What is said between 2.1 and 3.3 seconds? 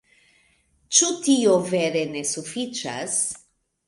ne sufiĉas?